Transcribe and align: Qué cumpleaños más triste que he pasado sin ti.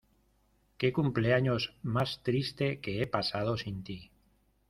Qué 0.79 0.91
cumpleaños 0.91 1.75
más 1.83 2.23
triste 2.23 2.79
que 2.79 3.03
he 3.03 3.05
pasado 3.05 3.55
sin 3.55 3.83
ti. 3.83 4.09